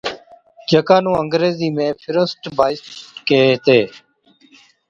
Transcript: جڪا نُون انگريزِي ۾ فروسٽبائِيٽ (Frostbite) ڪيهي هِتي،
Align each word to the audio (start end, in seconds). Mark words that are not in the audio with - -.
جڪا 0.69 0.97
نُون 1.03 1.15
انگريزِي 1.23 1.69
۾ 1.77 1.87
فروسٽبائِيٽ 2.01 2.79
(Frostbite) 2.85 3.23
ڪيهي 3.27 3.49
هِتي، 3.53 3.79